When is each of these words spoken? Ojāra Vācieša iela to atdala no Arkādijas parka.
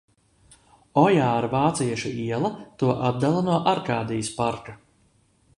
Ojāra 1.01 1.49
Vācieša 1.51 2.15
iela 2.23 2.51
to 2.83 2.91
atdala 3.11 3.47
no 3.51 3.61
Arkādijas 3.75 4.37
parka. 4.43 4.79